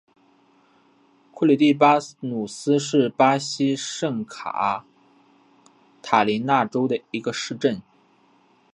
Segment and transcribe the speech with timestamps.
[1.31, 4.83] 库里蒂巴努斯是巴西圣卡
[6.01, 7.79] 塔琳娜州的一个市镇。